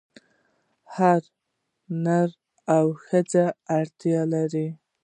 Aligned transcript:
هر 0.95 1.21
نر 2.05 2.29
او 2.75 2.85
ښځه 3.05 3.45
اړتیا 3.77 4.21
لري. 4.33 4.67